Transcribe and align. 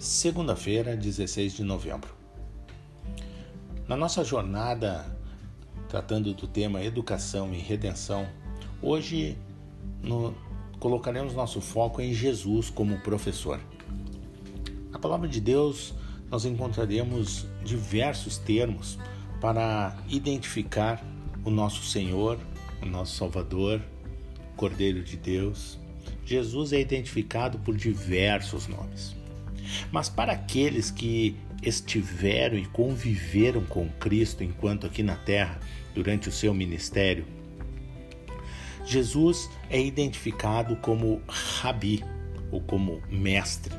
segunda-feira, 0.00 0.96
16 0.96 1.56
de 1.56 1.62
novembro. 1.62 2.08
Na 3.86 3.94
nossa 3.94 4.24
jornada 4.24 5.04
tratando 5.90 6.32
do 6.32 6.46
tema 6.46 6.82
educação 6.82 7.52
e 7.52 7.58
redenção, 7.58 8.26
hoje 8.80 9.36
no, 10.02 10.34
colocaremos 10.78 11.34
nosso 11.34 11.60
foco 11.60 12.00
em 12.00 12.14
Jesus 12.14 12.70
como 12.70 12.98
professor. 13.00 13.60
Na 14.90 14.98
palavra 14.98 15.28
de 15.28 15.38
Deus, 15.38 15.92
nós 16.30 16.46
encontraremos 16.46 17.46
diversos 17.62 18.38
termos 18.38 18.98
para 19.38 19.98
identificar 20.08 21.04
o 21.44 21.50
nosso 21.50 21.84
Senhor, 21.84 22.38
o 22.80 22.86
nosso 22.86 23.16
Salvador, 23.16 23.82
Cordeiro 24.56 25.04
de 25.04 25.18
Deus. 25.18 25.78
Jesus 26.24 26.72
é 26.72 26.80
identificado 26.80 27.58
por 27.58 27.76
diversos 27.76 28.66
nomes. 28.66 29.19
Mas 29.90 30.08
para 30.08 30.32
aqueles 30.32 30.90
que 30.90 31.36
estiveram 31.62 32.56
e 32.56 32.66
conviveram 32.66 33.64
com 33.64 33.88
Cristo 33.88 34.42
enquanto 34.42 34.86
aqui 34.86 35.02
na 35.02 35.16
terra, 35.16 35.60
durante 35.94 36.28
o 36.28 36.32
seu 36.32 36.54
ministério, 36.54 37.26
Jesus 38.84 39.50
é 39.68 39.80
identificado 39.80 40.76
como 40.76 41.22
Rabi 41.28 42.04
ou 42.50 42.60
como 42.60 43.00
mestre. 43.08 43.74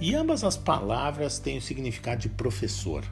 E 0.00 0.14
ambas 0.14 0.44
as 0.44 0.56
palavras 0.56 1.38
têm 1.38 1.58
o 1.58 1.62
significado 1.62 2.20
de 2.22 2.28
professor. 2.28 3.04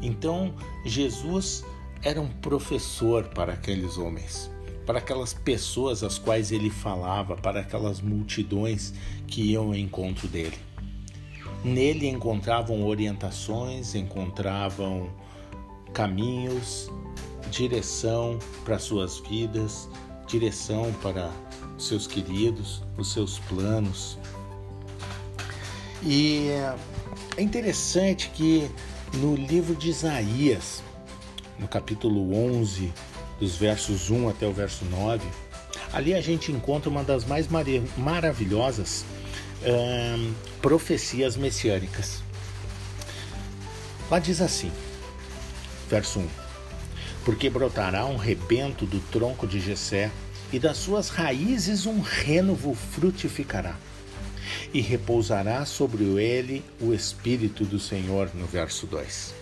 Então, 0.00 0.54
Jesus 0.84 1.64
era 2.02 2.20
um 2.20 2.28
professor 2.28 3.24
para 3.24 3.54
aqueles 3.54 3.98
homens, 3.98 4.50
para 4.86 4.98
aquelas 4.98 5.34
pessoas 5.34 6.04
às 6.04 6.18
quais 6.18 6.52
ele 6.52 6.70
falava, 6.70 7.36
para 7.36 7.60
aquelas 7.60 8.00
multidões 8.00 8.94
que 9.26 9.42
iam 9.42 9.66
ao 9.66 9.74
encontro 9.74 10.28
dele. 10.28 10.67
Nele 11.64 12.08
encontravam 12.08 12.86
orientações, 12.86 13.94
encontravam 13.94 15.10
caminhos, 15.92 16.90
direção 17.50 18.38
para 18.64 18.78
suas 18.78 19.18
vidas, 19.18 19.88
direção 20.26 20.92
para 21.02 21.30
seus 21.76 22.06
queridos, 22.06 22.82
os 22.96 23.12
seus 23.12 23.38
planos. 23.40 24.18
E 26.02 26.48
é 27.36 27.42
interessante 27.42 28.30
que 28.30 28.70
no 29.14 29.34
livro 29.34 29.74
de 29.74 29.90
Isaías, 29.90 30.82
no 31.58 31.66
capítulo 31.66 32.34
11, 32.34 32.92
dos 33.40 33.56
versos 33.56 34.10
1 34.10 34.28
até 34.28 34.46
o 34.46 34.52
verso 34.52 34.84
9, 34.84 35.26
ali 35.92 36.14
a 36.14 36.20
gente 36.20 36.52
encontra 36.52 36.88
uma 36.90 37.02
das 37.02 37.24
mais 37.24 37.48
maravilhosas 37.96 39.04
profecias 40.60 41.36
messiânicas. 41.36 42.22
Lá 44.10 44.18
diz 44.18 44.40
assim, 44.40 44.70
verso 45.88 46.20
1: 46.20 46.28
Porque 47.24 47.50
brotará 47.50 48.06
um 48.06 48.16
rebento 48.16 48.86
do 48.86 49.00
tronco 49.00 49.46
de 49.46 49.60
Jessé, 49.60 50.10
e 50.50 50.58
das 50.58 50.78
suas 50.78 51.10
raízes 51.10 51.84
um 51.84 52.00
renovo 52.00 52.74
frutificará, 52.74 53.76
e 54.72 54.80
repousará 54.80 55.66
sobre 55.66 56.04
ele 56.04 56.64
o 56.80 56.94
Espírito 56.94 57.64
do 57.64 57.78
Senhor, 57.78 58.30
no 58.34 58.46
verso 58.46 58.86
2. 58.86 59.34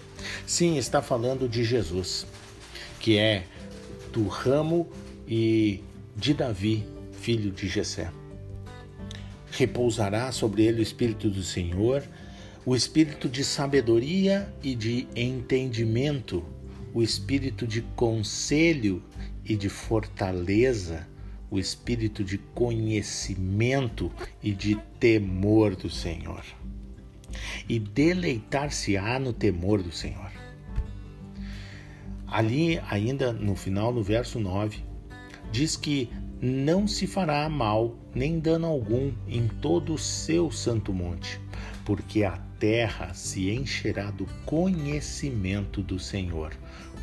Sim, 0.46 0.76
está 0.76 1.00
falando 1.00 1.48
de 1.48 1.62
Jesus, 1.62 2.26
que 2.98 3.18
é 3.18 3.44
do 4.12 4.26
ramo 4.26 4.90
e 5.28 5.84
de 6.16 6.34
Davi, 6.34 6.84
filho 7.20 7.52
de 7.52 7.68
Jessé 7.68 8.10
repousará 9.56 10.30
sobre 10.30 10.64
ele 10.64 10.80
o 10.80 10.82
Espírito 10.82 11.30
do 11.30 11.42
Senhor, 11.42 12.02
o 12.64 12.76
Espírito 12.76 13.28
de 13.28 13.42
sabedoria 13.42 14.52
e 14.62 14.74
de 14.74 15.06
entendimento, 15.14 16.44
o 16.92 17.02
Espírito 17.02 17.66
de 17.66 17.80
conselho 17.94 19.02
e 19.44 19.56
de 19.56 19.68
fortaleza, 19.68 21.06
o 21.50 21.58
Espírito 21.58 22.24
de 22.24 22.38
conhecimento 22.38 24.12
e 24.42 24.52
de 24.52 24.76
temor 24.98 25.76
do 25.76 25.88
Senhor. 25.88 26.44
E 27.68 27.78
deleitar-se-á 27.78 29.18
no 29.18 29.32
temor 29.32 29.82
do 29.82 29.92
Senhor. 29.92 30.32
Ali, 32.26 32.80
ainda 32.90 33.32
no 33.32 33.54
final, 33.54 33.92
no 33.92 34.02
verso 34.02 34.40
9, 34.40 34.82
diz 35.52 35.76
que 35.76 36.10
não 36.40 36.86
se 36.86 37.06
fará 37.06 37.48
mal 37.48 37.96
nem 38.14 38.38
dano 38.38 38.66
algum 38.66 39.12
em 39.26 39.48
todo 39.48 39.94
o 39.94 39.98
seu 39.98 40.50
santo 40.50 40.92
monte, 40.92 41.40
porque 41.84 42.24
a 42.24 42.38
terra 42.58 43.14
se 43.14 43.50
encherá 43.50 44.10
do 44.10 44.26
conhecimento 44.44 45.82
do 45.82 45.98
Senhor, 45.98 46.52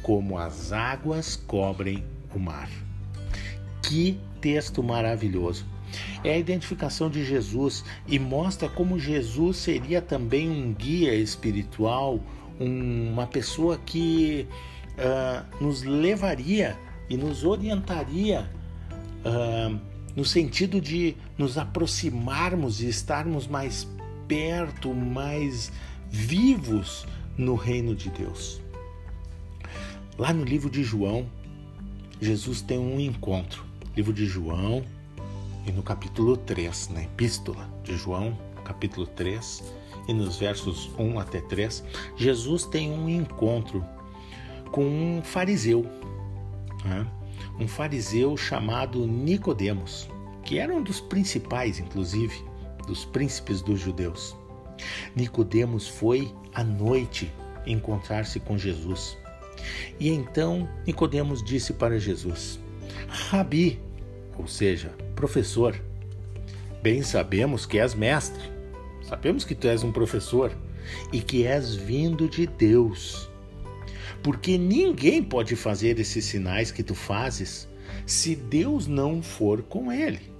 como 0.01 0.37
as 0.37 0.71
águas 0.71 1.35
cobrem 1.35 2.03
o 2.33 2.39
mar. 2.39 2.69
Que 3.81 4.19
texto 4.41 4.83
maravilhoso! 4.83 5.65
É 6.23 6.33
a 6.33 6.37
identificação 6.37 7.09
de 7.09 7.23
Jesus 7.23 7.83
e 8.07 8.17
mostra 8.17 8.67
como 8.67 8.97
Jesus 8.97 9.57
seria 9.57 10.01
também 10.01 10.49
um 10.49 10.73
guia 10.73 11.13
espiritual, 11.13 12.19
uma 12.59 13.27
pessoa 13.27 13.77
que 13.77 14.47
uh, 14.97 15.63
nos 15.63 15.83
levaria 15.83 16.75
e 17.09 17.17
nos 17.17 17.43
orientaria 17.43 18.49
uh, 19.25 19.79
no 20.15 20.23
sentido 20.23 20.79
de 20.79 21.15
nos 21.37 21.57
aproximarmos 21.57 22.81
e 22.81 22.87
estarmos 22.87 23.47
mais 23.47 23.87
perto, 24.27 24.93
mais 24.93 25.71
vivos 26.09 27.05
no 27.37 27.55
reino 27.55 27.95
de 27.95 28.09
Deus. 28.09 28.61
Lá 30.17 30.31
no 30.31 30.43
livro 30.43 30.69
de 30.69 30.83
João, 30.83 31.25
Jesus 32.21 32.61
tem 32.61 32.77
um 32.77 32.99
encontro. 32.99 33.65
Livro 33.95 34.13
de 34.13 34.25
João, 34.25 34.83
e 35.65 35.71
no 35.71 35.81
capítulo 35.81 36.37
3, 36.37 36.89
na 36.89 37.03
epístola 37.03 37.69
de 37.83 37.95
João, 37.95 38.37
capítulo 38.63 39.07
3, 39.07 39.63
e 40.07 40.13
nos 40.13 40.37
versos 40.37 40.91
1 40.99 41.19
até 41.19 41.41
3, 41.41 41.83
Jesus 42.15 42.65
tem 42.65 42.91
um 42.91 43.09
encontro 43.09 43.83
com 44.71 44.83
um 44.83 45.21
fariseu. 45.23 45.85
Né? 46.83 47.07
Um 47.59 47.67
fariseu 47.67 48.35
chamado 48.35 49.05
Nicodemos, 49.05 50.09
que 50.43 50.57
era 50.57 50.73
um 50.73 50.81
dos 50.81 50.99
principais, 50.99 51.79
inclusive, 51.79 52.43
dos 52.87 53.05
príncipes 53.05 53.61
dos 53.61 53.79
judeus. 53.79 54.35
Nicodemos 55.15 55.87
foi 55.87 56.33
à 56.53 56.63
noite 56.63 57.31
encontrar-se 57.65 58.39
com 58.39 58.57
Jesus. 58.57 59.17
E 59.99 60.09
então 60.09 60.67
Nicodemos 60.85 61.43
disse 61.43 61.73
para 61.73 61.99
Jesus: 61.99 62.59
Rabi, 63.07 63.79
ou 64.37 64.47
seja, 64.47 64.93
professor, 65.15 65.79
bem 66.81 67.01
sabemos 67.01 67.65
que 67.65 67.79
és 67.79 67.93
mestre. 67.93 68.51
Sabemos 69.03 69.45
que 69.45 69.53
tu 69.53 69.67
és 69.67 69.83
um 69.83 69.91
professor 69.91 70.51
e 71.11 71.21
que 71.21 71.45
és 71.45 71.75
vindo 71.75 72.27
de 72.27 72.47
Deus 72.47 73.29
porque 74.23 74.57
ninguém 74.57 75.21
pode 75.21 75.55
fazer 75.55 75.99
esses 75.99 76.23
sinais 76.23 76.71
que 76.71 76.81
tu 76.81 76.95
fazes 76.95 77.67
se 78.05 78.35
Deus 78.35 78.87
não 78.87 79.21
for 79.21 79.61
com 79.63 79.91
ele. 79.91 80.31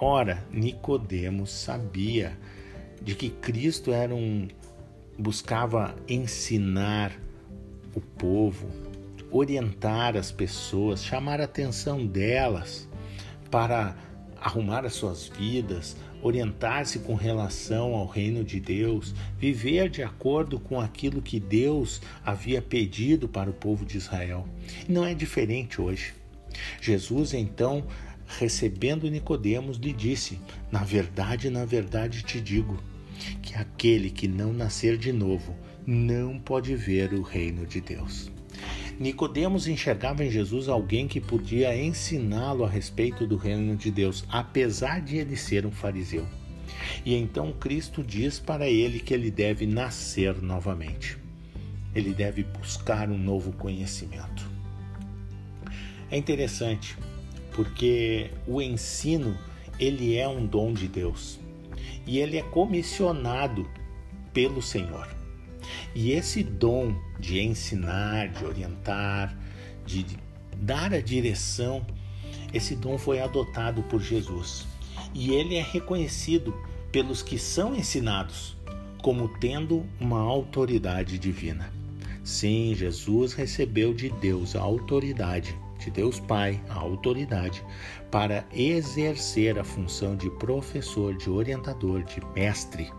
Ora, 0.00 0.44
Nicodemos 0.52 1.50
sabia 1.50 2.36
de 3.00 3.14
que 3.14 3.30
Cristo 3.30 3.92
era 3.92 4.14
um 4.14 4.48
buscava 5.18 5.96
ensinar 6.08 7.12
o 7.94 8.00
povo, 8.00 8.68
orientar 9.30 10.16
as 10.16 10.30
pessoas, 10.30 11.04
chamar 11.04 11.40
a 11.40 11.44
atenção 11.44 12.06
delas 12.06 12.88
para 13.50 13.96
arrumar 14.40 14.84
as 14.84 14.94
suas 14.94 15.26
vidas, 15.26 15.96
orientar-se 16.22 17.00
com 17.00 17.14
relação 17.14 17.94
ao 17.94 18.06
reino 18.06 18.44
de 18.44 18.60
Deus, 18.60 19.14
viver 19.38 19.88
de 19.88 20.02
acordo 20.02 20.58
com 20.58 20.80
aquilo 20.80 21.22
que 21.22 21.38
Deus 21.38 22.00
havia 22.24 22.60
pedido 22.60 23.28
para 23.28 23.50
o 23.50 23.54
povo 23.54 23.84
de 23.84 23.96
Israel. 23.96 24.46
Não 24.88 25.04
é 25.04 25.14
diferente 25.14 25.80
hoje. 25.80 26.14
Jesus 26.80 27.34
então, 27.34 27.84
recebendo 28.26 29.10
Nicodemos, 29.10 29.76
lhe 29.78 29.92
disse: 29.92 30.38
Na 30.70 30.82
verdade, 30.82 31.50
na 31.50 31.64
verdade 31.64 32.22
te 32.22 32.40
digo, 32.40 32.82
que 33.42 33.54
aquele 33.54 34.10
que 34.10 34.28
não 34.28 34.52
nascer 34.52 34.96
de 34.96 35.12
novo 35.12 35.54
não 35.86 36.38
pode 36.38 36.74
ver 36.74 37.12
o 37.12 37.22
reino 37.22 37.66
de 37.66 37.80
Deus. 37.80 38.30
Nicodemos 38.98 39.68
enxergava 39.68 40.24
em 40.24 40.30
Jesus 40.30 40.68
alguém 40.68 41.06
que 41.06 41.20
podia 41.20 41.76
ensiná-lo 41.76 42.64
a 42.64 42.68
respeito 42.68 43.26
do 43.26 43.36
reino 43.36 43.76
de 43.76 43.90
Deus, 43.92 44.24
apesar 44.28 45.00
de 45.00 45.16
ele 45.16 45.36
ser 45.36 45.64
um 45.64 45.70
fariseu. 45.70 46.26
E 47.04 47.14
então 47.14 47.52
Cristo 47.52 48.02
diz 48.02 48.40
para 48.40 48.68
ele 48.68 48.98
que 48.98 49.14
ele 49.14 49.30
deve 49.30 49.66
nascer 49.66 50.42
novamente. 50.42 51.16
Ele 51.94 52.12
deve 52.12 52.42
buscar 52.42 53.08
um 53.08 53.16
novo 53.16 53.52
conhecimento. 53.52 54.48
É 56.10 56.16
interessante, 56.16 56.96
porque 57.52 58.30
o 58.46 58.60
ensino, 58.60 59.38
ele 59.78 60.16
é 60.16 60.26
um 60.28 60.44
dom 60.44 60.72
de 60.72 60.88
Deus. 60.88 61.38
e 62.08 62.18
ele 62.18 62.38
é 62.38 62.42
comissionado 62.42 63.68
pelo 64.32 64.62
Senhor. 64.62 65.17
E 65.94 66.12
esse 66.12 66.42
dom 66.42 66.94
de 67.18 67.40
ensinar, 67.40 68.28
de 68.28 68.44
orientar, 68.44 69.36
de 69.84 70.04
dar 70.56 70.92
a 70.92 71.00
direção, 71.00 71.84
esse 72.52 72.74
dom 72.74 72.98
foi 72.98 73.20
adotado 73.20 73.82
por 73.84 74.00
Jesus. 74.00 74.66
E 75.14 75.32
ele 75.32 75.56
é 75.56 75.62
reconhecido 75.62 76.54
pelos 76.92 77.22
que 77.22 77.38
são 77.38 77.74
ensinados 77.74 78.56
como 79.02 79.28
tendo 79.38 79.86
uma 80.00 80.20
autoridade 80.20 81.18
divina. 81.18 81.72
Sim, 82.24 82.74
Jesus 82.74 83.32
recebeu 83.32 83.94
de 83.94 84.10
Deus 84.10 84.54
a 84.54 84.60
autoridade, 84.60 85.56
de 85.78 85.90
Deus 85.90 86.20
Pai, 86.20 86.60
a 86.68 86.74
autoridade 86.74 87.64
para 88.10 88.44
exercer 88.52 89.58
a 89.58 89.64
função 89.64 90.16
de 90.16 90.28
professor, 90.30 91.16
de 91.16 91.30
orientador, 91.30 92.02
de 92.02 92.20
mestre, 92.34 92.90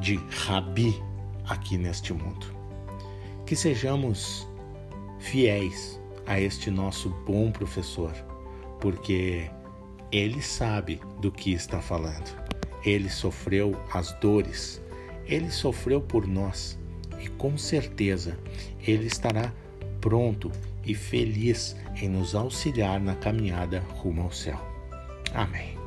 de 0.00 0.16
rabi 0.46 1.00
aqui 1.48 1.76
neste 1.76 2.12
mundo. 2.12 2.46
Que 3.46 3.56
sejamos 3.56 4.46
fiéis 5.18 6.00
a 6.26 6.40
este 6.40 6.70
nosso 6.70 7.08
bom 7.26 7.50
professor, 7.50 8.12
porque 8.80 9.50
ele 10.12 10.42
sabe 10.42 11.00
do 11.20 11.32
que 11.32 11.52
está 11.52 11.80
falando. 11.80 12.36
Ele 12.84 13.08
sofreu 13.08 13.74
as 13.92 14.12
dores, 14.20 14.80
ele 15.26 15.50
sofreu 15.50 16.00
por 16.00 16.26
nós 16.26 16.78
e 17.20 17.28
com 17.28 17.58
certeza 17.58 18.38
ele 18.86 19.06
estará 19.06 19.52
pronto 20.00 20.50
e 20.84 20.94
feliz 20.94 21.76
em 22.00 22.08
nos 22.08 22.34
auxiliar 22.34 23.00
na 23.00 23.14
caminhada 23.16 23.80
rumo 23.80 24.22
ao 24.22 24.32
céu. 24.32 24.58
Amém. 25.34 25.77